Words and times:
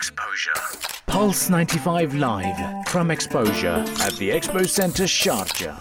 Xposure. 0.00 1.06
Pulse 1.06 1.50
95 1.50 2.14
Live 2.14 2.86
from 2.86 3.08
Xposure 3.08 3.78
at 4.00 4.12
the 4.14 4.30
Expo 4.30 4.64
Center 4.68 5.04
Sharjah. 5.04 5.76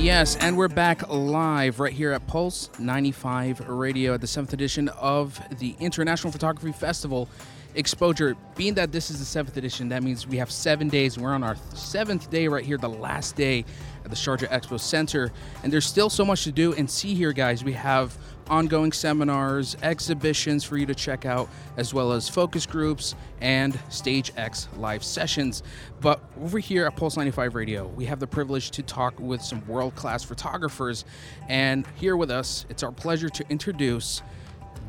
Yes, 0.00 0.36
and 0.36 0.56
we're 0.56 0.68
back 0.68 1.08
live 1.08 1.80
right 1.80 1.92
here 1.92 2.12
at 2.12 2.24
Pulse 2.28 2.70
95 2.78 3.68
Radio 3.68 4.14
at 4.14 4.20
the 4.20 4.28
7th 4.28 4.52
edition 4.52 4.88
of 4.90 5.40
the 5.58 5.74
International 5.80 6.32
Photography 6.32 6.70
Festival 6.70 7.28
Xposure. 7.74 8.36
Being 8.56 8.74
that 8.74 8.92
this 8.92 9.10
is 9.10 9.18
the 9.18 9.42
7th 9.42 9.56
edition, 9.56 9.88
that 9.90 10.02
means 10.02 10.26
we 10.26 10.36
have 10.36 10.50
seven 10.50 10.88
days. 10.88 11.18
We're 11.18 11.32
on 11.32 11.42
our 11.42 11.56
seventh 11.74 12.30
day 12.30 12.48
right 12.48 12.64
here, 12.64 12.78
the 12.78 12.88
last 12.88 13.36
day 13.36 13.64
at 14.04 14.10
the 14.10 14.16
Sharjah 14.16 14.48
Expo 14.48 14.78
Center. 14.78 15.32
And 15.62 15.72
there's 15.72 15.86
still 15.86 16.10
so 16.10 16.24
much 16.24 16.44
to 16.44 16.52
do 16.52 16.74
and 16.74 16.90
see 16.90 17.14
here, 17.14 17.32
guys. 17.32 17.64
We 17.64 17.72
have 17.72 18.16
ongoing 18.48 18.92
seminars, 18.92 19.76
exhibitions 19.82 20.64
for 20.64 20.76
you 20.76 20.86
to 20.86 20.94
check 20.94 21.24
out, 21.24 21.48
as 21.76 21.94
well 21.94 22.12
as 22.12 22.28
focus 22.28 22.66
groups 22.66 23.14
and 23.40 23.78
Stage 23.88 24.32
X 24.36 24.68
live 24.76 25.02
sessions. 25.04 25.62
But 26.00 26.20
over 26.40 26.58
here 26.58 26.86
at 26.86 26.96
Pulse 26.96 27.16
95 27.16 27.54
Radio, 27.54 27.86
we 27.86 28.04
have 28.06 28.20
the 28.20 28.26
privilege 28.26 28.70
to 28.72 28.82
talk 28.82 29.18
with 29.18 29.40
some 29.42 29.66
world 29.66 29.94
class 29.94 30.24
photographers. 30.24 31.04
And 31.48 31.86
here 31.96 32.16
with 32.16 32.30
us, 32.30 32.66
it's 32.68 32.82
our 32.82 32.92
pleasure 32.92 33.28
to 33.28 33.44
introduce 33.48 34.22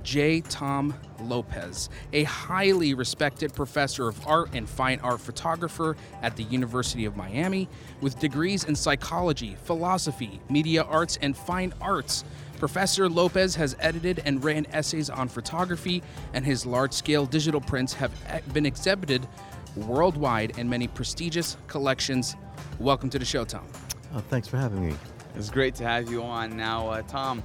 J. 0.04 0.42
Tom 0.42 0.94
Lopez, 1.22 1.90
a 2.12 2.24
highly 2.24 2.94
respected 2.94 3.54
professor 3.54 4.08
of 4.08 4.28
art 4.28 4.50
and 4.54 4.68
fine 4.68 5.00
art 5.00 5.22
photographer 5.22 5.96
at 6.22 6.36
the 6.36 6.44
University 6.44 7.06
of 7.06 7.16
Miami, 7.16 7.70
with 8.02 8.20
degrees 8.20 8.66
in 8.66 8.76
psychology, 8.76 9.56
philosophy, 9.64 10.42
media 10.50 10.84
arts, 10.84 11.18
and 11.22 11.36
fine 11.36 11.74
arts. 11.82 12.26
Professor 12.60 13.10
Lopez 13.10 13.56
has 13.56 13.76
edited 13.80 14.22
and 14.26 14.44
ran 14.44 14.66
essays 14.72 15.10
on 15.10 15.28
photography, 15.28 16.04
and 16.34 16.46
his 16.46 16.66
large 16.66 16.94
scale 16.94 17.26
digital 17.26 17.62
prints 17.62 17.94
have 17.94 18.12
been 18.54 18.66
exhibited 18.66 19.28
worldwide 19.76 20.58
in 20.58 20.70
many 20.70 20.88
prestigious 20.88 21.58
collections. 21.68 22.36
Welcome 22.80 23.10
to 23.10 23.20
the 23.20 23.26
show, 23.26 23.46
Tom. 23.46 23.66
Oh, 24.14 24.20
thanks 24.20 24.48
for 24.48 24.58
having 24.58 24.88
me. 24.88 24.96
It's 25.36 25.50
great 25.50 25.74
to 25.76 25.84
have 25.84 26.12
you 26.12 26.22
on. 26.22 26.56
Now, 26.56 26.90
uh, 26.90 27.02
Tom, 27.04 27.42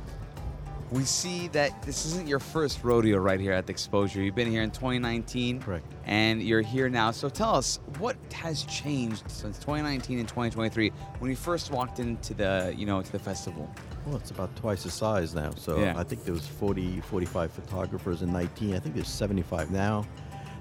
we 0.90 1.04
see 1.04 1.48
that 1.48 1.82
this 1.82 2.06
isn't 2.06 2.26
your 2.26 2.38
first 2.38 2.82
rodeo 2.82 3.18
right 3.18 3.38
here 3.40 3.52
at 3.52 3.66
the 3.66 3.72
exposure. 3.72 4.22
You've 4.22 4.34
been 4.34 4.50
here 4.50 4.62
in 4.62 4.70
2019. 4.70 5.60
Correct. 5.60 5.84
And 6.06 6.42
you're 6.42 6.62
here 6.62 6.88
now. 6.88 7.10
So 7.10 7.28
tell 7.28 7.54
us, 7.54 7.78
what 7.98 8.16
has 8.32 8.64
changed 8.64 9.30
since 9.30 9.58
2019 9.58 10.18
and 10.18 10.26
2023 10.26 10.90
when 11.18 11.30
you 11.30 11.36
first 11.36 11.70
walked 11.70 11.98
into 12.00 12.32
the, 12.32 12.74
you 12.76 12.86
know, 12.86 13.02
to 13.02 13.12
the 13.12 13.18
festival? 13.18 13.70
Well, 14.06 14.16
it's 14.16 14.30
about 14.30 14.54
twice 14.56 14.84
the 14.84 14.90
size 14.90 15.34
now. 15.34 15.50
So 15.56 15.78
Yeah. 15.78 15.98
I 15.98 16.04
think 16.04 16.24
there 16.24 16.32
was 16.34 16.46
40, 16.46 17.00
45 17.02 17.52
photographers 17.52 18.22
in 18.22 18.32
19. 18.32 18.74
I 18.74 18.78
think 18.78 18.94
there's 18.94 19.08
75 19.08 19.70
now. 19.70 20.06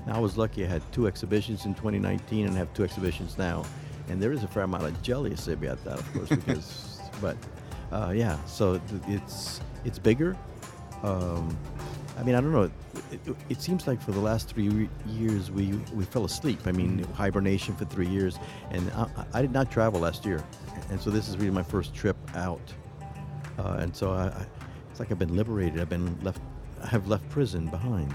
Now 0.05 0.15
I 0.15 0.19
was 0.19 0.37
lucky 0.37 0.65
I 0.65 0.67
had 0.67 0.81
two 0.91 1.07
exhibitions 1.07 1.65
in 1.65 1.73
2019 1.75 2.47
and 2.47 2.55
I 2.55 2.57
have 2.57 2.73
two 2.73 2.83
exhibitions 2.83 3.37
now. 3.37 3.63
And 4.09 4.21
there 4.21 4.31
is 4.31 4.43
a 4.43 4.47
fair 4.47 4.63
amount 4.63 4.83
of 4.83 5.01
jealousy 5.01 5.53
about 5.53 5.83
that, 5.85 5.99
of 5.99 6.13
course, 6.13 6.29
because, 6.29 6.99
but 7.21 7.37
uh, 7.91 8.11
yeah, 8.15 8.37
so 8.45 8.81
it's 9.07 9.61
it's 9.85 9.99
bigger. 9.99 10.35
Um, 11.03 11.57
I 12.17 12.23
mean, 12.23 12.35
I 12.35 12.41
don't 12.41 12.51
know. 12.51 12.63
It, 12.63 12.71
it, 13.11 13.35
it 13.49 13.61
seems 13.61 13.85
like 13.85 14.01
for 14.01 14.11
the 14.11 14.19
last 14.19 14.49
three 14.49 14.69
re- 14.69 14.89
years 15.07 15.51
we 15.51 15.73
we 15.93 16.03
fell 16.03 16.25
asleep. 16.25 16.59
I 16.65 16.71
mean, 16.71 17.03
hibernation 17.13 17.75
for 17.75 17.85
three 17.85 18.07
years, 18.07 18.37
and 18.71 18.91
I, 18.91 19.07
I 19.33 19.41
did 19.41 19.51
not 19.51 19.71
travel 19.71 19.99
last 20.01 20.25
year, 20.25 20.43
and 20.89 20.99
so 20.99 21.09
this 21.09 21.29
is 21.29 21.37
really 21.37 21.51
my 21.51 21.63
first 21.63 21.93
trip 21.93 22.17
out, 22.35 22.73
uh, 23.59 23.77
and 23.79 23.95
so 23.95 24.11
I, 24.11 24.25
I, 24.27 24.45
it's 24.89 24.99
like 24.99 25.11
I've 25.11 25.19
been 25.19 25.35
liberated. 25.35 25.79
I've 25.79 25.89
been 25.89 26.17
left. 26.23 26.41
I 26.81 26.87
have 26.87 27.07
left 27.07 27.27
prison 27.29 27.67
behind. 27.67 28.11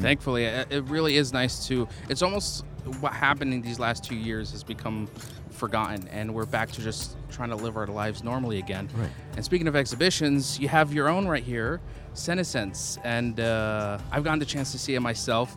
Thankfully, 0.00 0.44
it 0.44 0.68
it 0.70 0.84
really 0.84 1.16
is 1.16 1.32
nice 1.32 1.66
to. 1.66 1.88
It's 2.08 2.22
almost 2.22 2.64
what 3.00 3.12
happened 3.12 3.52
in 3.52 3.62
these 3.62 3.78
last 3.78 4.04
two 4.04 4.14
years 4.14 4.50
has 4.52 4.62
become 4.62 5.08
forgotten, 5.50 6.08
and 6.08 6.32
we're 6.34 6.46
back 6.46 6.70
to 6.72 6.80
just 6.80 7.16
trying 7.30 7.50
to 7.50 7.56
live 7.56 7.76
our 7.76 7.86
lives 7.86 8.24
normally 8.24 8.58
again. 8.58 8.88
Right. 8.94 9.10
And 9.36 9.44
speaking 9.44 9.68
of 9.68 9.76
exhibitions, 9.76 10.58
you 10.58 10.68
have 10.68 10.92
your 10.92 11.08
own 11.08 11.26
right 11.26 11.42
here, 11.44 11.80
Senescence, 12.14 12.98
and 13.04 13.38
uh, 13.40 13.98
I've 14.10 14.24
gotten 14.24 14.38
the 14.38 14.44
chance 14.44 14.72
to 14.72 14.78
see 14.78 14.94
it 14.94 15.00
myself. 15.00 15.56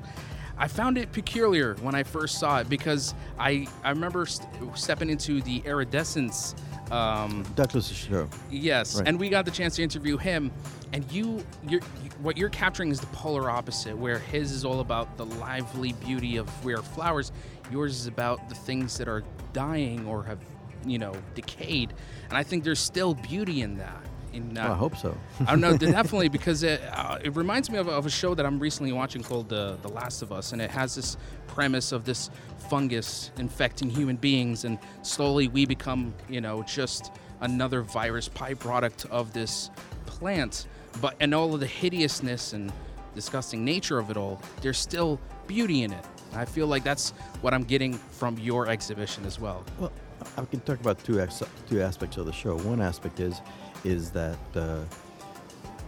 I 0.58 0.68
found 0.68 0.98
it 0.98 1.12
peculiar 1.12 1.76
when 1.82 1.96
I 1.96 2.04
first 2.04 2.40
saw 2.40 2.60
it 2.60 2.70
because 2.70 3.14
I 3.40 3.68
I 3.84 3.90
remember 3.90 4.26
st- 4.26 4.48
stepping 4.78 5.10
into 5.10 5.42
the 5.42 5.58
iridescence. 5.66 6.56
Um, 6.92 7.44
Douglas 7.56 7.88
show. 7.90 8.28
Yes, 8.52 8.98
Right. 8.98 9.08
and 9.08 9.20
we 9.20 9.30
got 9.30 9.46
the 9.46 9.52
chance 9.52 9.78
to 9.78 9.84
interview 9.84 10.18
him, 10.18 10.52
and 10.92 11.10
you, 11.12 11.44
you're, 11.68 11.80
you, 12.04 12.10
what 12.22 12.38
you're 12.38 12.50
capturing 12.50 12.92
is 12.92 13.00
the 13.00 13.08
polar 13.08 13.50
opposite, 13.50 13.98
where 13.98 14.20
his 14.20 14.52
is 14.52 14.64
all 14.64 14.80
about 14.80 15.18
the 15.18 15.26
lively 15.26 15.94
beauty 15.94 16.38
of 16.38 16.48
rare 16.66 16.78
flowers. 16.84 17.32
Yours 17.72 18.00
is 18.00 18.06
about 18.06 18.48
the 18.50 18.54
things 18.54 18.98
that 18.98 19.08
are 19.08 19.24
dying 19.54 20.06
or 20.06 20.24
have, 20.24 20.40
you 20.86 21.00
know, 21.00 21.14
decayed, 21.34 21.94
and 22.30 22.38
I 22.38 22.44
think 22.44 22.64
there's 22.64 22.82
still 22.82 23.16
beauty 23.16 23.62
in 23.62 23.78
that. 23.78 24.06
In, 24.34 24.58
uh, 24.58 24.72
I 24.72 24.76
hope 24.76 24.98
so. 24.98 25.16
I 25.42 25.52
don't 25.52 25.62
know, 25.62 25.78
definitely 25.92 26.28
because 26.28 26.64
it 26.64 26.82
uh, 26.92 27.20
it 27.24 27.36
reminds 27.36 27.70
me 27.70 27.78
of, 27.78 27.88
of 27.88 28.06
a 28.06 28.10
show 28.10 28.34
that 28.34 28.46
I'm 28.46 28.60
recently 28.60 28.92
watching 28.92 29.24
called 29.24 29.54
uh, 29.54 29.76
The 29.82 29.90
Last 29.90 30.22
of 30.22 30.32
Us, 30.32 30.52
and 30.52 30.62
it 30.62 30.72
has 30.72 30.96
this 30.96 31.18
premise 31.48 31.92
of 31.92 32.04
this 32.04 32.30
fungus 32.70 33.32
infecting 33.38 33.90
human 33.90 34.16
beings, 34.16 34.66
and 34.66 34.80
slowly 35.04 35.48
we 35.48 35.66
become, 35.66 36.14
you 36.28 36.42
know, 36.42 36.64
just 36.64 37.12
another 37.42 37.82
virus 37.82 38.28
byproduct 38.28 39.10
of 39.12 39.34
this 39.34 39.70
plant. 40.06 40.68
But 41.02 41.16
and 41.20 41.34
all 41.34 41.54
of 41.54 41.60
the 41.60 41.68
hideousness 41.68 42.54
and 42.54 42.72
disgusting 43.14 43.64
nature 43.64 44.00
of 44.00 44.10
it 44.10 44.18
all, 44.18 44.42
there's 44.62 44.80
still 44.80 45.20
beauty 45.48 45.84
in 45.84 45.94
it. 45.94 46.06
I 46.36 46.46
feel 46.46 46.68
like 46.68 46.84
that's 46.84 47.12
what 47.42 47.54
I'm 47.54 47.64
getting 47.64 47.94
from 47.94 48.38
your 48.40 48.68
exhibition 48.68 49.26
as 49.26 49.40
well. 49.40 49.64
Well, 49.80 49.92
I 50.38 50.46
can 50.46 50.60
talk 50.62 50.80
about 50.80 51.04
two 51.04 51.20
ex- 51.20 51.44
two 51.70 51.82
aspects 51.82 52.18
of 52.18 52.26
the 52.26 52.34
show. 52.34 52.58
One 52.58 52.82
aspect 52.82 53.20
is 53.20 53.42
is 53.84 54.12
that 54.12 54.38
uh, 54.56 54.80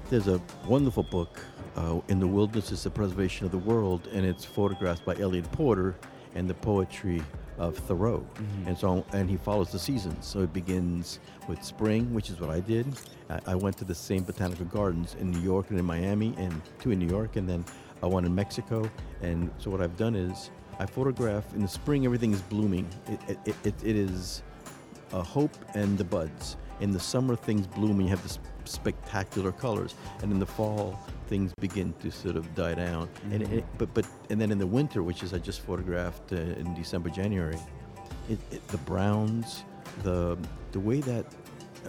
there's 0.09 0.27
a 0.27 0.41
wonderful 0.67 1.03
book, 1.03 1.39
uh, 1.75 1.99
"In 2.07 2.19
the 2.19 2.27
Wilderness 2.27 2.71
is 2.71 2.83
the 2.83 2.89
Preservation 2.89 3.45
of 3.45 3.51
the 3.51 3.57
World," 3.57 4.07
and 4.13 4.25
it's 4.25 4.45
photographed 4.45 5.05
by 5.05 5.15
Eliot 5.15 5.51
Porter 5.51 5.95
and 6.35 6.49
the 6.49 6.53
poetry 6.53 7.23
of 7.57 7.77
Thoreau, 7.77 8.25
and 8.65 8.77
so 8.77 9.05
and 9.13 9.29
he 9.29 9.37
follows 9.37 9.71
the 9.71 9.79
seasons. 9.79 10.25
So 10.25 10.41
it 10.41 10.51
begins 10.53 11.19
with 11.47 11.63
spring, 11.63 12.13
which 12.13 12.29
is 12.29 12.39
what 12.39 12.49
I 12.49 12.59
did. 12.59 12.85
I, 13.29 13.39
I 13.47 13.55
went 13.55 13.77
to 13.77 13.85
the 13.85 13.95
same 13.95 14.23
botanical 14.23 14.65
gardens 14.65 15.15
in 15.19 15.31
New 15.31 15.39
York 15.39 15.69
and 15.69 15.79
in 15.79 15.85
Miami, 15.85 16.33
and 16.37 16.61
two 16.79 16.91
in 16.91 16.99
New 16.99 17.07
York, 17.07 17.37
and 17.37 17.47
then 17.47 17.63
uh, 18.03 18.09
one 18.09 18.25
in 18.25 18.35
Mexico. 18.35 18.89
And 19.21 19.49
so 19.57 19.71
what 19.71 19.81
I've 19.81 19.97
done 19.97 20.15
is 20.15 20.51
I 20.79 20.85
photograph 20.85 21.53
in 21.53 21.61
the 21.61 21.67
spring. 21.67 22.05
Everything 22.05 22.33
is 22.33 22.41
blooming. 22.41 22.87
It, 23.07 23.19
it, 23.45 23.55
it, 23.63 23.75
it, 23.83 23.95
is 23.95 24.43
a 25.13 25.21
hope 25.21 25.55
and 25.73 25.97
the 25.97 26.03
buds. 26.03 26.57
In 26.81 26.91
the 26.91 26.99
summer, 26.99 27.35
things 27.35 27.67
bloom 27.67 27.99
and 27.99 28.03
you 28.03 28.09
have 28.09 28.23
this 28.23 28.39
spectacular 28.65 29.51
colors, 29.51 29.95
and 30.21 30.31
in 30.31 30.39
the 30.39 30.45
fall, 30.45 30.99
things 31.27 31.53
begin 31.59 31.93
to 32.01 32.11
sort 32.11 32.35
of 32.35 32.53
die 32.55 32.73
down. 32.73 33.07
And 33.31 33.43
it, 33.43 33.63
but 33.77 33.93
but 33.93 34.05
and 34.29 34.39
then 34.39 34.51
in 34.51 34.57
the 34.57 34.67
winter, 34.67 35.01
which 35.01 35.23
is 35.23 35.33
I 35.33 35.37
just 35.37 35.61
photographed 35.61 36.33
uh, 36.33 36.35
in 36.35 36.73
December, 36.73 37.09
January, 37.09 37.57
it, 38.29 38.39
it, 38.51 38.67
the 38.67 38.77
browns, 38.79 39.63
the 40.03 40.37
the 40.73 40.79
way 40.79 40.99
that 41.01 41.25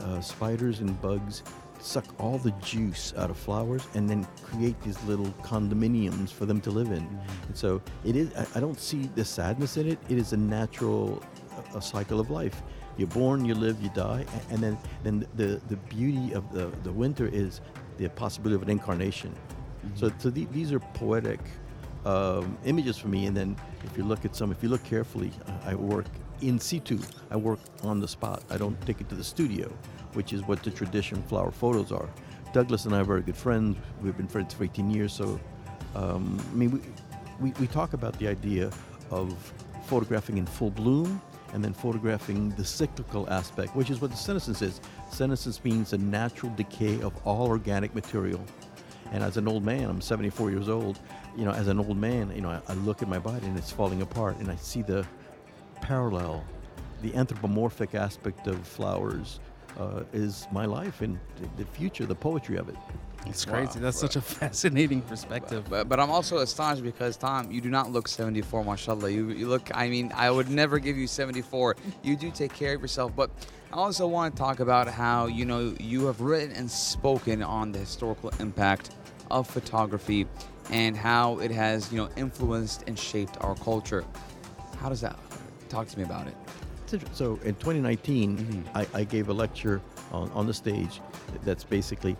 uh, 0.01 0.21
spiders 0.21 0.81
and 0.81 1.01
bugs 1.01 1.43
suck 1.87 2.05
all 2.21 2.39
the 2.39 2.51
juice 2.63 3.15
out 3.17 3.31
of 3.31 3.37
flowers 3.37 3.87
and 3.95 4.09
then 4.11 4.27
create 4.43 4.81
these 4.83 5.03
little 5.05 5.33
condominiums 5.43 6.31
for 6.31 6.47
them 6.47 6.61
to 6.63 6.71
live 6.71 6.89
in. 6.89 7.07
And 7.49 7.57
so 7.57 7.81
it 8.05 8.17
is. 8.17 8.35
I, 8.35 8.47
I 8.57 8.61
don't 8.61 8.81
see 8.81 9.09
the 9.15 9.25
sadness 9.25 9.77
in 9.77 9.89
it. 9.89 9.99
It 10.09 10.19
is 10.19 10.33
a 10.33 10.37
natural 10.37 11.23
a 11.75 11.81
cycle 11.83 12.21
of 12.21 12.31
life. 12.31 12.63
You're 12.99 13.09
born, 13.09 13.45
you 13.45 13.55
live, 13.55 13.81
you 13.83 13.91
die, 13.95 14.25
a- 14.37 14.53
and 14.53 14.63
then 14.63 14.79
then 15.05 15.27
the 15.37 15.61
the 15.69 15.77
beauty 15.95 16.33
of 16.35 16.45
the 16.53 16.67
the 16.83 16.93
winter 16.93 17.27
is 17.33 17.61
the 17.99 18.09
possibility 18.09 18.57
of 18.57 18.63
an 18.63 18.71
incarnation. 18.71 19.33
So 19.95 20.11
so 20.19 20.31
the, 20.31 20.45
these 20.53 20.73
are 20.73 20.81
poetic 20.81 21.41
um, 22.05 22.57
images 22.65 22.97
for 22.99 23.09
me. 23.09 23.27
And 23.27 23.37
then 23.37 23.57
if 23.85 23.97
you 23.97 24.05
look 24.05 24.25
at 24.25 24.35
some, 24.37 24.51
if 24.53 24.63
you 24.63 24.69
look 24.69 24.85
carefully, 24.85 25.31
I 25.65 25.75
work 25.75 26.07
in 26.41 26.59
situ. 26.59 26.99
I 27.31 27.37
work 27.37 27.61
on 27.83 28.01
the 28.01 28.09
spot. 28.09 28.43
I 28.51 28.57
don't 28.57 28.79
take 28.87 29.01
it 29.01 29.09
to 29.09 29.15
the 29.15 29.25
studio, 29.25 29.71
which 30.17 30.33
is 30.33 30.43
what 30.43 30.63
the 30.63 30.71
traditional 30.71 31.23
flower 31.23 31.51
photos 31.51 31.93
are. 31.93 32.09
Douglas 32.53 32.87
and 32.87 32.95
I 32.95 33.01
are 33.01 33.05
very 33.05 33.23
good 33.23 33.37
friends. 33.37 33.77
We've 34.03 34.17
been 34.17 34.27
friends 34.27 34.55
for 34.55 34.65
18 34.65 34.91
years. 34.91 35.13
So, 35.13 35.39
um, 35.95 36.43
I 36.53 36.55
mean, 36.55 36.71
we, 36.73 36.81
we, 37.39 37.53
we 37.61 37.67
talk 37.67 37.93
about 37.93 38.19
the 38.19 38.27
idea 38.27 38.71
of 39.11 39.35
photographing 39.85 40.39
in 40.39 40.47
full 40.47 40.71
bloom 40.71 41.21
and 41.53 41.63
then 41.63 41.73
photographing 41.73 42.51
the 42.51 42.65
cyclical 42.65 43.29
aspect, 43.31 43.77
which 43.77 43.91
is 43.91 44.01
what 44.01 44.11
the 44.11 44.17
senescence 44.17 44.63
is. 44.63 44.81
Senescence 45.11 45.63
means 45.65 45.91
the 45.91 45.99
natural 45.99 46.53
decay 46.57 47.01
of 47.03 47.15
all 47.27 47.47
organic 47.49 47.95
material. 47.95 48.45
And 49.13 49.23
as 49.23 49.37
an 49.37 49.47
old 49.47 49.65
man, 49.65 49.89
I'm 49.89 50.01
74 50.01 50.51
years 50.51 50.69
old. 50.69 50.99
You 51.37 51.45
know, 51.45 51.53
as 51.53 51.69
an 51.69 51.79
old 51.79 51.97
man, 51.97 52.33
you 52.35 52.41
know, 52.41 52.51
I, 52.51 52.73
I 52.73 52.75
look 52.75 53.03
at 53.03 53.09
my 53.09 53.19
body 53.19 53.47
and 53.47 53.57
it's 53.57 53.71
falling 53.71 54.03
apart, 54.03 54.39
and 54.39 54.51
I 54.51 54.57
see 54.57 54.83
the 54.83 55.07
parallel, 55.81 56.43
the 57.03 57.15
anthropomorphic 57.15 57.95
aspect 57.95 58.47
of 58.47 58.67
flowers 58.67 59.39
uh, 59.79 60.03
is 60.13 60.47
my 60.53 60.65
life 60.67 61.01
and 61.03 61.19
the- 61.41 61.65
the 61.65 61.71
future, 61.71 62.07
the 62.07 62.15
poetry 62.15 62.57
of 62.57 62.69
it. 62.69 62.77
It's 63.27 63.45
crazy. 63.45 63.79
Wow. 63.79 63.85
That's 63.87 63.99
such 63.99 64.15
a 64.17 64.21
fascinating 64.21 65.03
perspective. 65.03 65.65
But, 65.69 65.89
but 65.89 65.99
I'm 65.99 66.11
also 66.11 66.39
astonished 66.39 66.83
because 66.85 67.17
Tom, 67.17 67.51
you 67.51 67.61
do 67.61 67.69
not 67.71 67.91
look 67.91 68.07
74, 68.09 68.65
mashallah. 68.65 69.11
You 69.11 69.31
you 69.31 69.49
look. 69.49 69.69
I 69.75 69.89
mean, 69.89 70.13
I 70.15 70.31
would 70.31 70.49
never 70.49 70.79
give 70.79 70.97
you 70.97 71.07
74. 71.09 71.77
You 72.03 72.17
do 72.17 72.31
take 72.31 72.53
care 72.53 72.75
of 72.77 72.81
yourself. 72.81 73.17
But 73.17 73.31
I 73.73 73.77
also 73.77 74.07
want 74.07 74.37
to 74.37 74.39
talk 74.41 74.61
about 74.61 74.87
how 74.87 75.27
you 75.27 75.45
know 75.45 75.75
you 75.81 76.07
have 76.07 76.21
written 76.21 76.53
and 76.55 76.71
spoken 76.71 77.43
on 77.43 77.73
the 77.73 77.81
historical 77.81 78.31
impact 78.39 78.91
of 79.31 79.49
photography 79.49 80.27
and 80.71 80.97
how 80.97 81.39
it 81.41 81.51
has 81.51 81.91
you 81.93 81.99
know 81.99 82.09
influenced 82.17 82.85
and 82.87 82.97
shaped 82.97 83.37
our 83.41 83.57
culture. 83.57 84.05
How 84.79 84.89
does 84.89 85.01
that? 85.01 85.19
Talk 85.69 85.89
to 85.89 85.99
me 85.99 86.05
about 86.05 86.29
it. 86.29 86.37
So 87.13 87.39
in 87.45 87.55
2019, 87.57 88.37
Mhm. 88.39 88.65
I, 88.75 88.87
I 89.01 89.05
gave 89.05 89.29
a 89.29 89.33
lecture 89.33 89.81
on, 90.13 90.31
on 90.33 90.47
the 90.47 90.55
stage 90.55 91.01
that's 91.45 91.65
basically, 91.65 92.17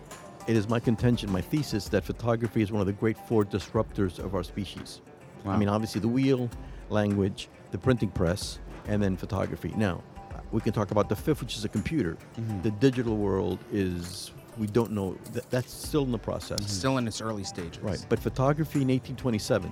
it 0.47 0.55
is 0.55 0.67
my 0.67 0.79
contention, 0.79 1.31
my 1.31 1.41
thesis, 1.41 1.87
that 1.89 2.03
photography 2.03 2.61
is 2.61 2.71
one 2.71 2.81
of 2.81 2.87
the 2.87 2.93
great 2.93 3.17
four 3.27 3.43
disruptors 3.45 4.19
of 4.19 4.35
our 4.35 4.43
species. 4.43 5.01
Wow. 5.45 5.53
I 5.53 5.57
mean, 5.57 5.69
obviously 5.69 6.01
the 6.01 6.07
wheel, 6.07 6.49
language, 6.89 7.49
the 7.71 7.77
printing 7.77 8.09
press, 8.09 8.59
and 8.87 9.01
then 9.01 9.17
photography. 9.17 9.73
Now, 9.77 10.03
we 10.51 10.61
can 10.61 10.71
talk 10.73 10.91
about 10.91 11.09
the 11.09 11.15
fifth, 11.15 11.41
which 11.41 11.57
is 11.57 11.65
a 11.65 11.69
computer. 11.69 12.17
Mhm. 12.39 12.63
The 12.63 12.71
digital 12.71 13.17
world 13.17 13.59
is, 13.71 14.31
we 14.57 14.67
don't 14.67 14.91
know, 14.91 15.17
that, 15.33 15.49
that's 15.49 15.71
still 15.73 16.03
in 16.03 16.11
the 16.11 16.17
process. 16.17 16.59
Still 16.71 16.97
in 16.97 17.07
its 17.07 17.19
early 17.21 17.43
stages. 17.43 17.79
Right, 17.83 18.03
but 18.09 18.19
photography 18.19 18.81
in 18.81 18.89
1827 18.89 19.69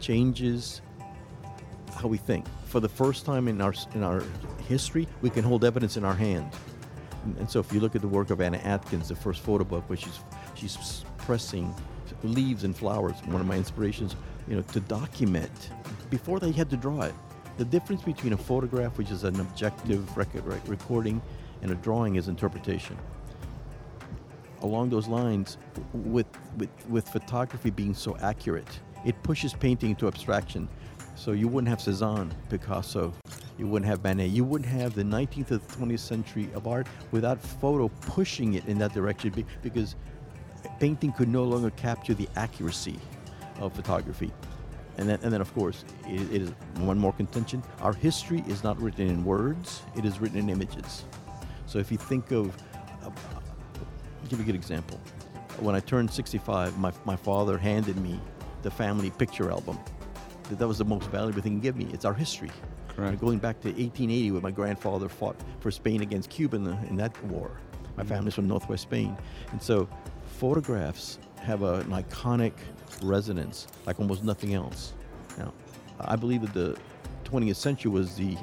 changes 0.00 0.80
how 1.94 2.08
we 2.08 2.16
think. 2.16 2.46
For 2.66 2.80
the 2.80 2.88
first 2.88 3.24
time 3.24 3.48
in 3.48 3.60
our 3.60 3.74
in 3.94 4.02
our 4.02 4.22
history, 4.68 5.06
we 5.22 5.30
can 5.30 5.44
hold 5.44 5.64
evidence 5.64 5.96
in 5.96 6.04
our 6.04 6.14
hand. 6.14 6.50
And, 7.38 7.50
so, 7.50 7.60
if 7.60 7.70
you 7.72 7.80
look 7.80 7.94
at 7.94 8.00
the 8.00 8.08
work 8.08 8.30
of 8.30 8.40
Anna 8.40 8.58
Atkins, 8.58 9.08
the 9.08 9.16
first 9.16 9.42
photo 9.42 9.64
book, 9.64 9.88
where 9.88 9.96
she's 9.96 10.20
she's 10.54 11.04
pressing 11.18 11.74
leaves 12.22 12.64
and 12.64 12.76
flowers, 12.76 13.16
one 13.26 13.40
of 13.40 13.46
my 13.46 13.56
inspirations, 13.56 14.16
you 14.48 14.56
know, 14.56 14.62
to 14.62 14.80
document 14.80 15.70
before 16.10 16.40
they 16.40 16.50
had 16.50 16.68
to 16.70 16.76
draw 16.76 17.02
it. 17.02 17.14
The 17.58 17.64
difference 17.64 18.02
between 18.02 18.32
a 18.32 18.36
photograph, 18.36 18.96
which 18.98 19.10
is 19.10 19.24
an 19.24 19.38
objective 19.38 20.16
record, 20.16 20.44
right, 20.46 20.66
recording, 20.66 21.20
and 21.62 21.70
a 21.70 21.74
drawing 21.74 22.16
is 22.16 22.28
interpretation 22.28 22.96
along 24.62 24.90
those 24.90 25.08
lines, 25.08 25.58
with, 25.92 26.26
with, 26.56 26.68
with 26.88 27.08
photography 27.08 27.70
being 27.70 27.94
so 27.94 28.16
accurate, 28.18 28.80
it 29.04 29.20
pushes 29.22 29.54
painting 29.54 29.90
into 29.90 30.06
abstraction. 30.06 30.68
So 31.20 31.32
you 31.32 31.48
wouldn't 31.48 31.68
have 31.68 31.82
Cezanne, 31.82 32.32
Picasso, 32.48 33.12
you 33.58 33.66
wouldn't 33.66 33.86
have 33.86 34.02
Manet, 34.02 34.28
you 34.28 34.42
wouldn't 34.42 34.70
have 34.70 34.94
the 34.94 35.02
19th 35.02 35.50
or 35.50 35.58
20th 35.58 35.98
century 35.98 36.48
of 36.54 36.66
art 36.66 36.86
without 37.10 37.38
photo 37.38 37.88
pushing 38.00 38.54
it 38.54 38.64
in 38.64 38.78
that 38.78 38.94
direction 38.94 39.44
because 39.60 39.96
painting 40.78 41.12
could 41.12 41.28
no 41.28 41.44
longer 41.44 41.68
capture 41.72 42.14
the 42.14 42.26
accuracy 42.36 42.98
of 43.58 43.74
photography. 43.74 44.32
And 44.96 45.06
then, 45.06 45.18
and 45.22 45.30
then 45.30 45.42
of 45.42 45.52
course, 45.52 45.84
it, 46.06 46.22
it 46.32 46.40
is 46.40 46.52
one 46.76 46.98
more 46.98 47.12
contention. 47.12 47.62
Our 47.82 47.92
history 47.92 48.42
is 48.48 48.64
not 48.64 48.80
written 48.80 49.06
in 49.06 49.22
words, 49.22 49.82
it 49.98 50.06
is 50.06 50.22
written 50.22 50.38
in 50.38 50.48
images. 50.48 51.04
So 51.66 51.78
if 51.78 51.92
you 51.92 51.98
think 51.98 52.30
of, 52.30 52.56
uh, 53.04 53.10
give 54.30 54.40
a 54.40 54.42
good 54.42 54.54
example. 54.54 54.98
When 55.58 55.74
I 55.74 55.80
turned 55.80 56.10
65, 56.10 56.78
my, 56.78 56.94
my 57.04 57.16
father 57.16 57.58
handed 57.58 57.98
me 57.98 58.18
the 58.62 58.70
family 58.70 59.10
picture 59.10 59.50
album. 59.50 59.78
That 60.50 60.58
that 60.58 60.66
was 60.66 60.78
the 60.78 60.84
most 60.84 61.08
valuable 61.10 61.40
thing 61.40 61.54
he 61.54 61.60
gave 61.60 61.76
me. 61.76 61.86
It's 61.92 62.04
our 62.04 62.12
history. 62.12 62.50
Correct. 62.88 63.20
Going 63.20 63.38
back 63.38 63.60
to 63.60 63.68
1880, 63.68 64.32
when 64.32 64.42
my 64.42 64.50
grandfather 64.50 65.08
fought 65.08 65.36
for 65.60 65.70
Spain 65.70 66.02
against 66.02 66.28
Cuba 66.28 66.56
in, 66.56 66.64
the, 66.64 66.76
in 66.88 66.96
that 66.96 67.24
war. 67.26 67.52
My 67.96 68.02
family's 68.02 68.34
from 68.34 68.48
Northwest 68.48 68.82
Spain, 68.82 69.16
and 69.52 69.62
so 69.62 69.88
photographs 70.38 71.18
have 71.40 71.62
a, 71.62 71.74
an 71.74 71.90
iconic 71.90 72.52
resonance 73.02 73.68
like 73.86 74.00
almost 74.00 74.24
nothing 74.24 74.54
else. 74.54 74.92
Now, 75.38 75.52
I 76.00 76.16
believe 76.16 76.42
that 76.42 76.54
the 76.54 76.76
20th 77.24 77.56
century 77.56 77.90
was 77.90 78.16
the 78.16 78.36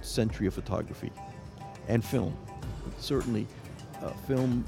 century 0.00 0.46
of 0.46 0.54
photography 0.54 1.10
and 1.88 2.04
film. 2.04 2.36
Certainly, 2.98 3.48
uh, 4.00 4.10
film 4.28 4.64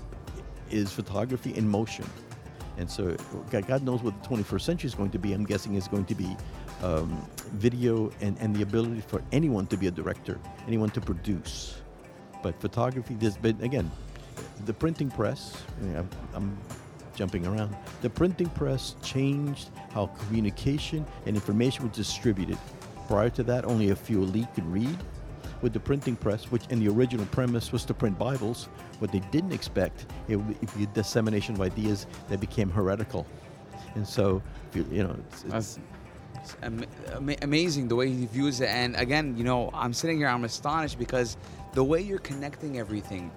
is 0.70 0.90
photography 0.90 1.54
in 1.54 1.68
motion. 1.68 2.04
And 2.76 2.90
so, 2.90 3.16
God 3.50 3.82
knows 3.82 4.02
what 4.02 4.20
the 4.22 4.28
21st 4.28 4.60
century 4.60 4.88
is 4.88 4.94
going 4.94 5.10
to 5.10 5.18
be. 5.18 5.32
I'm 5.32 5.44
guessing 5.44 5.74
it's 5.74 5.88
going 5.88 6.06
to 6.06 6.14
be 6.14 6.36
um, 6.82 7.24
video 7.52 8.10
and, 8.20 8.36
and 8.40 8.54
the 8.54 8.62
ability 8.62 9.00
for 9.00 9.22
anyone 9.32 9.66
to 9.68 9.76
be 9.76 9.86
a 9.86 9.90
director, 9.90 10.40
anyone 10.66 10.90
to 10.90 11.00
produce. 11.00 11.80
But 12.42 12.60
photography, 12.60 13.14
there's 13.14 13.36
been, 13.36 13.60
again, 13.62 13.90
the 14.66 14.74
printing 14.74 15.10
press, 15.10 15.62
I'm, 15.80 16.08
I'm 16.34 16.58
jumping 17.14 17.46
around, 17.46 17.76
the 18.02 18.10
printing 18.10 18.48
press 18.50 18.96
changed 19.02 19.70
how 19.90 20.06
communication 20.06 21.06
and 21.26 21.36
information 21.36 21.88
was 21.88 21.96
distributed. 21.96 22.58
Prior 23.06 23.30
to 23.30 23.42
that, 23.44 23.64
only 23.64 23.90
a 23.90 23.96
few 23.96 24.22
elite 24.22 24.52
could 24.54 24.66
read. 24.66 24.96
With 25.64 25.72
the 25.72 25.80
printing 25.80 26.14
press, 26.16 26.44
which 26.52 26.66
in 26.68 26.78
the 26.78 26.88
original 26.90 27.24
premise 27.24 27.72
was 27.72 27.86
to 27.86 27.94
print 27.94 28.18
Bibles, 28.18 28.68
what 28.98 29.10
they 29.10 29.20
didn't 29.32 29.52
expect 29.52 30.04
it 30.28 30.36
would 30.36 30.76
be 30.76 30.86
dissemination 30.92 31.54
of 31.54 31.62
ideas 31.62 32.06
that 32.28 32.38
became 32.38 32.68
heretical. 32.68 33.26
And 33.94 34.06
so, 34.06 34.42
you, 34.74 35.04
know, 35.04 35.16
it's, 35.30 35.44
it's, 35.44 35.78
it's 36.34 36.56
am- 36.62 36.84
ama- 37.14 37.36
amazing 37.40 37.88
the 37.88 37.96
way 37.96 38.10
he 38.10 38.26
views 38.26 38.60
it. 38.60 38.68
And 38.68 38.94
again, 38.96 39.38
you 39.38 39.44
know, 39.44 39.70
I'm 39.72 39.94
sitting 39.94 40.18
here, 40.18 40.28
I'm 40.28 40.44
astonished 40.44 40.98
because 40.98 41.38
the 41.72 41.82
way 41.82 42.02
you're 42.02 42.18
connecting 42.18 42.78
everything, 42.78 43.30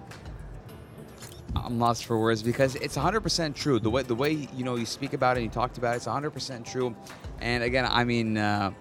I'm 1.55 1.79
lost 1.79 2.03
for 2.03 2.19
words 2.19 2.43
because 2.43 2.75
it's 2.75 2.97
100% 2.97 3.55
true. 3.55 3.79
The 3.79 3.89
way 3.89 4.03
the 4.03 4.15
way 4.15 4.49
you 4.53 4.65
know 4.65 4.75
you 4.75 4.85
speak 4.85 5.13
about 5.13 5.37
it, 5.37 5.43
and 5.43 5.45
you 5.45 5.49
talked 5.49 5.77
about 5.77 5.93
it, 5.93 5.97
it's 5.97 6.07
100% 6.07 6.65
true. 6.65 6.93
And 7.39 7.63
again, 7.63 7.87
I 7.89 8.03
mean. 8.03 8.37
Uh, 8.37 8.73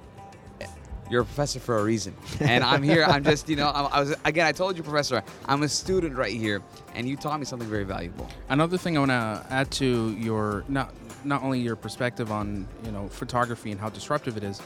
you're 1.10 1.22
a 1.22 1.24
professor 1.24 1.60
for 1.60 1.78
a 1.78 1.84
reason, 1.84 2.14
and 2.40 2.64
I'm 2.64 2.82
here. 2.82 3.04
I'm 3.04 3.24
just, 3.24 3.48
you 3.48 3.56
know, 3.56 3.68
I, 3.68 4.00
was 4.00 4.14
again. 4.24 4.46
I 4.46 4.52
told 4.52 4.76
you, 4.76 4.82
professor, 4.82 5.22
I'm 5.46 5.62
a 5.62 5.68
student 5.68 6.16
right 6.16 6.32
here, 6.32 6.62
and 6.94 7.08
you 7.08 7.16
taught 7.16 7.38
me 7.38 7.46
something 7.46 7.68
very 7.68 7.84
valuable. 7.84 8.28
Another 8.48 8.78
thing 8.78 8.96
I 8.96 9.00
want 9.00 9.10
to 9.10 9.46
add 9.50 9.70
to 9.72 10.12
your 10.12 10.64
not 10.68 10.92
not 11.24 11.42
only 11.42 11.60
your 11.60 11.76
perspective 11.76 12.30
on 12.30 12.66
you 12.84 12.90
know 12.90 13.08
photography 13.08 13.70
and 13.70 13.80
how 13.80 13.88
disruptive 13.88 14.36
it 14.36 14.44
is, 14.44 14.60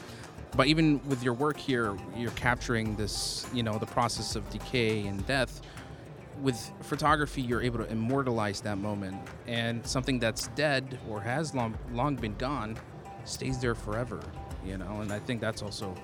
but 0.55 0.67
even 0.67 0.99
with 1.07 1.23
your 1.23 1.33
work 1.33 1.57
here, 1.57 1.95
you're 2.15 2.31
capturing 2.31 2.95
this 2.95 3.45
you 3.53 3.63
know 3.63 3.77
the 3.77 3.85
process 3.85 4.35
of 4.35 4.49
decay 4.49 5.05
and 5.07 5.25
death. 5.27 5.61
With 6.41 6.71
photography, 6.81 7.43
you're 7.43 7.61
able 7.61 7.79
to 7.79 7.91
immortalize 7.91 8.61
that 8.61 8.79
moment, 8.79 9.17
and 9.45 9.85
something 9.85 10.17
that's 10.17 10.47
dead 10.49 10.97
or 11.07 11.21
has 11.21 11.53
long 11.53 11.77
long 11.91 12.15
been 12.15 12.35
gone 12.35 12.77
stays 13.25 13.59
there 13.59 13.75
forever. 13.75 14.19
You 14.65 14.77
know, 14.77 15.01
and 15.01 15.11
I 15.11 15.19
think 15.19 15.41
that's 15.41 15.61
also 15.61 15.95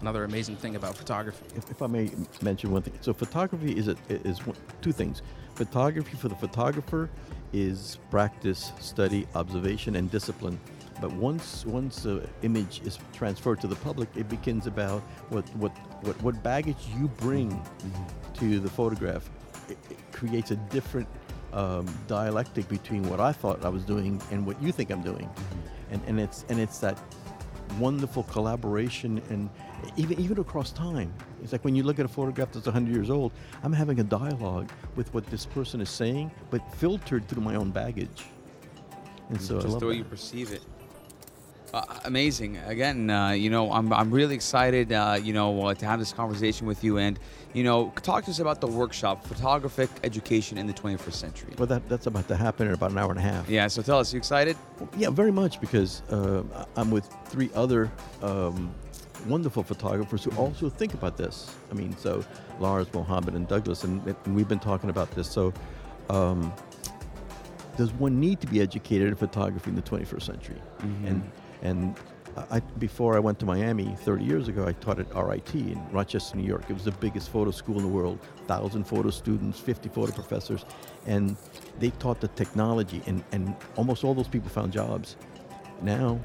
another 0.00 0.24
amazing 0.24 0.56
thing 0.56 0.76
about 0.76 0.96
photography. 0.96 1.44
if, 1.56 1.70
if 1.70 1.82
I 1.82 1.86
may 1.86 2.10
mention 2.42 2.70
one 2.70 2.82
thing, 2.82 2.94
so 3.00 3.12
photography 3.12 3.76
is 3.76 3.88
a, 3.88 3.96
is 4.08 4.44
one, 4.46 4.56
two 4.80 4.92
things. 4.92 5.22
Photography 5.54 6.16
for 6.16 6.28
the 6.28 6.34
photographer 6.34 7.10
is 7.52 7.98
practice, 8.10 8.72
study, 8.80 9.26
observation, 9.34 9.96
and 9.96 10.10
discipline. 10.10 10.58
But 11.00 11.12
once 11.12 11.64
once 11.64 12.02
the 12.02 12.28
image 12.42 12.82
is 12.84 12.98
transferred 13.12 13.60
to 13.62 13.66
the 13.66 13.76
public, 13.76 14.08
it 14.16 14.28
begins 14.28 14.66
about 14.66 15.00
what 15.30 15.48
what 15.56 15.72
what, 16.02 16.20
what 16.22 16.42
baggage 16.42 16.76
you 16.96 17.08
bring 17.08 17.60
to 18.34 18.60
the 18.60 18.68
photograph. 18.68 19.28
It, 19.68 19.78
it 19.90 19.98
creates 20.12 20.50
a 20.50 20.56
different 20.56 21.08
um, 21.52 21.86
dialectic 22.06 22.68
between 22.68 23.08
what 23.08 23.18
I 23.18 23.32
thought 23.32 23.64
I 23.64 23.68
was 23.68 23.84
doing 23.84 24.20
and 24.30 24.46
what 24.46 24.62
you 24.62 24.72
think 24.72 24.90
I'm 24.90 25.02
doing, 25.02 25.28
and 25.90 26.02
and 26.06 26.20
it's 26.20 26.44
and 26.48 26.60
it's 26.60 26.78
that 26.78 26.98
wonderful 27.78 28.24
collaboration 28.24 29.20
and 29.30 29.48
even 29.96 30.18
even 30.20 30.38
across 30.38 30.72
time. 30.72 31.12
It's 31.42 31.52
like 31.52 31.64
when 31.64 31.74
you 31.74 31.82
look 31.82 31.98
at 31.98 32.04
a 32.04 32.08
photograph 32.08 32.52
that's 32.52 32.66
100 32.66 32.94
years 32.94 33.10
old, 33.10 33.32
I'm 33.62 33.72
having 33.72 34.00
a 34.00 34.04
dialogue 34.04 34.70
with 34.96 35.12
what 35.14 35.26
this 35.26 35.46
person 35.46 35.80
is 35.80 35.90
saying, 35.90 36.30
but 36.50 36.60
filtered 36.74 37.26
through 37.28 37.42
my 37.42 37.54
own 37.54 37.70
baggage. 37.70 38.26
And 39.28 39.38
mm, 39.38 39.42
so 39.42 39.58
I 39.58 39.60
just 39.60 39.72
love 39.72 39.80
the 39.80 39.86
way 39.86 39.92
that. 39.92 39.98
you 39.98 40.04
perceive 40.04 40.52
it. 40.52 40.62
Uh, 41.72 41.84
amazing. 42.04 42.56
Again, 42.66 43.10
uh, 43.10 43.30
you 43.30 43.48
know, 43.48 43.70
I'm, 43.72 43.92
I'm 43.92 44.10
really 44.10 44.34
excited, 44.34 44.92
uh, 44.92 45.18
you 45.22 45.32
know, 45.32 45.66
uh, 45.66 45.74
to 45.74 45.86
have 45.86 46.00
this 46.00 46.12
conversation 46.12 46.66
with 46.66 46.82
you 46.82 46.98
and, 46.98 47.18
you 47.52 47.62
know, 47.62 47.92
talk 48.02 48.24
to 48.24 48.30
us 48.30 48.40
about 48.40 48.60
the 48.60 48.66
workshop, 48.66 49.24
Photographic 49.24 49.88
Education 50.02 50.58
in 50.58 50.66
the 50.66 50.72
21st 50.72 51.12
Century. 51.12 51.54
Well, 51.58 51.66
that, 51.68 51.88
that's 51.88 52.06
about 52.06 52.26
to 52.28 52.36
happen 52.36 52.66
in 52.66 52.74
about 52.74 52.90
an 52.90 52.98
hour 52.98 53.10
and 53.10 53.18
a 53.18 53.22
half. 53.22 53.48
Yeah, 53.48 53.68
so 53.68 53.82
tell 53.82 54.00
us, 54.00 54.12
you 54.12 54.18
excited? 54.18 54.56
Yeah, 54.96 55.10
very 55.10 55.30
much 55.30 55.60
because 55.60 56.02
uh, 56.10 56.42
I'm 56.76 56.90
with 56.90 57.08
three 57.26 57.50
other 57.54 57.90
um, 58.20 58.74
wonderful 59.28 59.62
photographers 59.62 60.24
who 60.24 60.32
also 60.32 60.68
think 60.68 60.94
about 60.94 61.16
this. 61.16 61.54
I 61.70 61.74
mean, 61.74 61.96
so 61.96 62.24
Lars, 62.58 62.92
Mohammed, 62.92 63.34
and 63.34 63.46
Douglas, 63.46 63.84
and, 63.84 64.04
and 64.06 64.34
we've 64.34 64.48
been 64.48 64.58
talking 64.58 64.90
about 64.90 65.10
this. 65.12 65.30
So, 65.30 65.52
um, 66.08 66.52
does 67.76 67.92
one 67.92 68.18
need 68.18 68.40
to 68.40 68.46
be 68.46 68.60
educated 68.60 69.08
in 69.08 69.14
photography 69.14 69.70
in 69.70 69.76
the 69.76 69.82
21st 69.82 70.22
century? 70.22 70.60
And 70.80 71.22
and 71.62 71.94
I, 72.50 72.60
before 72.78 73.16
I 73.16 73.18
went 73.18 73.38
to 73.40 73.46
Miami 73.46 73.94
30 74.02 74.24
years 74.24 74.48
ago, 74.48 74.64
I 74.66 74.72
taught 74.72 74.98
at 75.00 75.14
RIT 75.14 75.54
in 75.54 75.80
Rochester, 75.90 76.36
New 76.36 76.46
York. 76.46 76.64
It 76.68 76.74
was 76.74 76.84
the 76.84 76.92
biggest 76.92 77.28
photo 77.30 77.50
school 77.50 77.76
in 77.76 77.82
the 77.82 77.88
world, 77.88 78.18
1,000 78.46 78.84
photo 78.84 79.10
students, 79.10 79.58
50 79.58 79.88
photo 79.88 80.12
professors, 80.12 80.64
and 81.06 81.36
they 81.80 81.90
taught 81.90 82.20
the 82.20 82.28
technology, 82.28 83.02
and, 83.06 83.22
and 83.32 83.54
almost 83.76 84.04
all 84.04 84.14
those 84.14 84.28
people 84.28 84.48
found 84.48 84.72
jobs. 84.72 85.16
Now, 85.82 86.20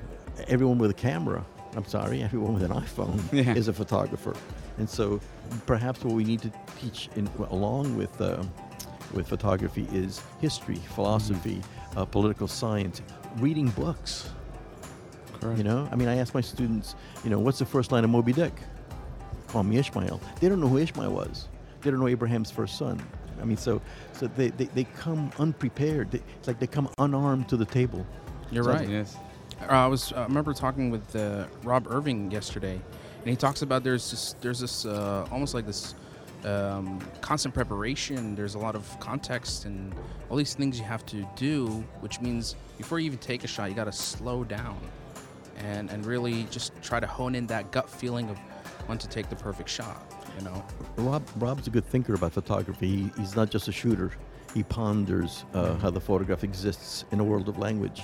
everyone 0.47 0.77
with 0.77 0.91
a 0.91 0.95
camera, 0.95 1.43
I'm 1.75 1.85
sorry, 1.85 2.21
everyone 2.23 2.53
with 2.53 2.63
an 2.63 2.71
iPhone 2.71 3.19
Yeah. 3.33 3.53
is 3.55 3.67
a 3.67 3.73
photographer. 3.73 4.35
And 4.77 4.89
so 4.89 5.19
perhaps 5.65 6.03
what 6.03 6.13
we 6.13 6.23
need 6.23 6.41
to 6.43 6.51
teach 6.79 7.09
in, 7.15 7.27
along 7.49 7.97
with, 7.97 8.19
um 8.21 8.49
with 9.13 9.27
photography 9.27 9.87
is 9.93 10.21
history, 10.41 10.75
philosophy, 10.93 11.61
uh, 11.95 12.03
political 12.05 12.47
science, 12.47 13.01
reading 13.37 13.69
books. 13.69 14.29
Correct. 15.45 15.57
You 15.57 15.63
know, 15.63 15.87
I 15.91 15.95
mean, 15.95 16.07
I 16.07 16.17
ask 16.17 16.33
my 16.33 16.41
students, 16.41 16.95
you 17.23 17.29
know, 17.29 17.39
what's 17.39 17.59
the 17.59 17.65
first 17.65 17.91
line 17.91 18.03
of 18.03 18.09
Moby 18.09 18.33
Dick? 18.33 18.53
Call 19.47 19.63
me 19.63 19.77
Ishmael. 19.77 20.19
They 20.39 20.49
don't 20.49 20.59
know 20.59 20.67
who 20.67 20.77
Ishmael 20.77 21.11
was. 21.11 21.47
They 21.81 21.91
don't 21.91 21.99
know 21.99 22.07
Abraham's 22.07 22.49
first 22.51 22.77
son. 22.77 23.01
I 23.41 23.45
mean, 23.45 23.57
so 23.57 23.81
so 24.13 24.27
they, 24.27 24.49
they, 24.49 24.65
they 24.65 24.83
come 24.85 25.29
unprepared. 25.39 26.11
They, 26.11 26.21
it's 26.37 26.47
like 26.47 26.59
they 26.59 26.67
come 26.67 26.89
unarmed 26.97 27.47
to 27.49 27.57
the 27.57 27.65
table. 27.65 28.05
You're 28.51 28.63
So- 28.63 28.71
right. 28.71 28.87
Yes. 28.89 29.17
Uh, 29.61 29.65
I 29.67 29.87
was 29.87 30.11
I 30.13 30.23
remember 30.23 30.53
talking 30.53 30.89
with 30.89 31.15
uh, 31.15 31.45
Rob 31.63 31.87
Irving 31.89 32.29
yesterday, 32.31 32.73
and 33.21 33.29
he 33.29 33.35
talks 33.37 33.61
about 33.61 33.83
there's 33.83 34.09
this 34.11 34.35
there's 34.41 34.59
this 34.59 34.85
uh, 34.85 35.25
almost 35.31 35.53
like 35.53 35.65
this 35.65 35.95
um, 36.43 36.99
constant 37.21 37.53
preparation. 37.53 38.35
There's 38.35 38.55
a 38.55 38.59
lot 38.59 38.75
of 38.75 38.99
context 38.99 39.63
and 39.65 39.93
all 40.29 40.35
these 40.35 40.55
things 40.55 40.77
you 40.77 40.83
have 40.85 41.05
to 41.07 41.25
do, 41.37 41.67
which 42.01 42.19
means 42.19 42.55
before 42.77 42.99
you 42.99 43.05
even 43.05 43.19
take 43.19 43.43
a 43.45 43.47
shot, 43.47 43.69
you 43.69 43.75
got 43.75 43.85
to 43.85 43.93
slow 43.93 44.43
down 44.43 44.77
and 45.57 45.89
and 45.89 46.05
really 46.05 46.43
just 46.51 46.71
try 46.81 46.99
to 46.99 47.07
hone 47.07 47.35
in 47.35 47.47
that 47.47 47.71
gut 47.71 47.89
feeling 47.89 48.29
of 48.29 48.37
when 48.87 48.97
to 48.97 49.07
take 49.07 49.29
the 49.29 49.35
perfect 49.35 49.69
shot. 49.69 50.11
You 50.37 50.45
know. 50.45 50.63
Rob 50.97 51.23
Rob's 51.37 51.67
a 51.67 51.69
good 51.69 51.85
thinker 51.85 52.13
about 52.13 52.33
photography. 52.33 52.87
He, 52.87 53.11
he's 53.17 53.35
not 53.35 53.49
just 53.49 53.67
a 53.67 53.71
shooter. 53.71 54.11
He 54.53 54.63
ponders 54.63 55.43
uh, 55.53 55.75
how 55.75 55.89
the 55.89 55.99
photograph 55.99 56.43
exists 56.43 57.05
in 57.11 57.19
a 57.19 57.23
world 57.23 57.49
of 57.49 57.57
language. 57.57 58.01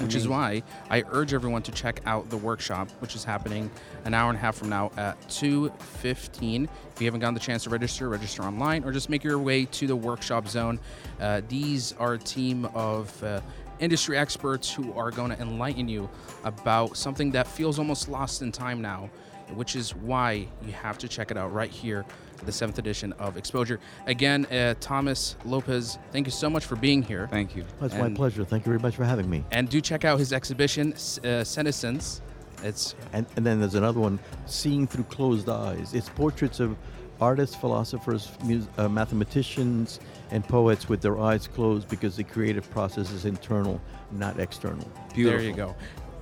which 0.00 0.14
is 0.14 0.26
why 0.28 0.62
I 0.90 1.04
urge 1.10 1.32
everyone 1.34 1.62
to 1.62 1.72
check 1.72 2.00
out 2.06 2.28
the 2.30 2.36
workshop, 2.36 2.88
which 3.00 3.14
is 3.14 3.24
happening 3.24 3.70
an 4.04 4.14
hour 4.14 4.30
and 4.30 4.38
a 4.38 4.40
half 4.40 4.56
from 4.56 4.68
now 4.68 4.90
at 4.96 5.20
2:15. 5.28 6.68
If 6.94 7.00
you 7.00 7.06
haven't 7.06 7.20
gotten 7.20 7.34
the 7.34 7.40
chance 7.40 7.64
to 7.64 7.70
register, 7.70 8.08
register 8.08 8.42
online 8.42 8.84
or 8.84 8.92
just 8.92 9.08
make 9.10 9.22
your 9.24 9.38
way 9.38 9.64
to 9.66 9.86
the 9.86 9.96
workshop 9.96 10.48
zone. 10.48 10.78
Uh, 11.20 11.40
these 11.48 11.92
are 11.98 12.14
a 12.14 12.18
team 12.18 12.64
of 12.74 13.22
uh, 13.22 13.40
industry 13.80 14.16
experts 14.16 14.72
who 14.72 14.92
are 14.94 15.10
going 15.10 15.30
to 15.30 15.40
enlighten 15.40 15.88
you 15.88 16.08
about 16.44 16.96
something 16.96 17.30
that 17.32 17.46
feels 17.46 17.78
almost 17.78 18.08
lost 18.08 18.42
in 18.42 18.52
time 18.52 18.80
now, 18.82 19.10
which 19.54 19.76
is 19.76 19.94
why 19.94 20.46
you 20.64 20.72
have 20.72 20.98
to 20.98 21.08
check 21.08 21.30
it 21.30 21.36
out 21.36 21.52
right 21.52 21.70
here, 21.70 22.04
the 22.44 22.52
seventh 22.52 22.78
edition 22.78 23.12
of 23.14 23.34
Xposure. 23.36 23.78
Again, 24.06 24.46
uh, 24.46 24.74
Thomas 24.80 25.36
Lopez, 25.44 25.98
thank 26.12 26.26
you 26.26 26.30
so 26.30 26.48
much 26.50 26.64
for 26.64 26.76
being 26.76 27.02
here. 27.02 27.28
Thank 27.30 27.56
you. 27.56 27.64
Well, 27.80 27.86
it's 27.86 27.98
my 27.98 28.10
pleasure. 28.10 28.44
Thank 28.44 28.64
you 28.66 28.70
very 28.70 28.80
much 28.80 28.96
for 28.96 29.04
having 29.04 29.28
me. 29.28 29.44
And 29.50 29.68
do 29.68 29.80
check 29.80 30.04
out 30.04 30.18
his 30.18 30.32
exhibition, 30.32 30.92
S- 30.92 31.18
uh, 31.18 31.44
Senescence. 31.44 32.20
It's 32.64 32.94
And, 33.12 33.24
and 33.36 33.46
then 33.46 33.60
there's 33.60 33.76
another 33.76 34.00
one, 34.00 34.18
Seeing 34.46 34.86
Through 34.86 35.04
Closed 35.04 35.48
Eyes. 35.48 35.94
It's 35.94 36.08
portraits 36.08 36.58
of 36.60 36.76
artists, 37.20 37.56
philosophers, 37.56 38.30
mus- 38.44 38.68
uh, 38.78 38.88
mathematicians, 38.88 40.00
and 40.30 40.46
poets 40.46 40.88
with 40.88 41.00
their 41.00 41.18
eyes 41.18 41.46
closed 41.46 41.88
because 41.88 42.16
the 42.16 42.24
creative 42.24 42.68
process 42.70 43.10
is 43.10 43.24
internal, 43.24 43.80
not 44.10 44.38
external. 44.38 44.88
Beautiful. 45.14 45.38
there 45.38 45.48
you 45.48 45.54
go. 45.54 45.74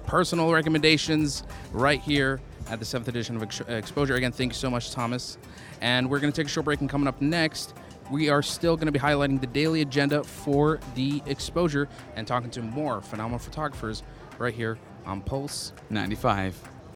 Personal 0.06 0.52
recommendations 0.52 1.42
right 1.72 2.00
here 2.00 2.40
at 2.70 2.78
the 2.78 2.84
seventh 2.84 3.08
edition 3.08 3.36
of 3.36 3.42
Ex- 3.42 3.60
Xposure. 3.60 4.14
Again, 4.16 4.32
thank 4.32 4.52
you 4.52 4.56
so 4.56 4.70
much, 4.70 4.90
Thomas. 4.92 5.36
And 5.80 6.08
we're 6.08 6.20
going 6.20 6.32
to 6.32 6.36
take 6.40 6.46
a 6.46 6.50
short 6.50 6.64
break. 6.64 6.80
And 6.80 6.88
coming 6.88 7.08
up 7.08 7.20
next, 7.20 7.74
we 8.10 8.28
are 8.28 8.42
still 8.42 8.76
going 8.76 8.86
to 8.86 8.92
be 8.92 9.00
highlighting 9.00 9.40
the 9.40 9.48
daily 9.48 9.82
agenda 9.82 10.22
for 10.22 10.78
the 10.94 11.22
exposure 11.26 11.88
and 12.14 12.26
talking 12.26 12.50
to 12.50 12.62
more 12.62 13.00
phenomenal 13.02 13.38
photographers 13.40 14.04
right 14.38 14.54
here 14.54 14.78
on 15.04 15.20
Pulse 15.20 15.72
95. 15.90 16.56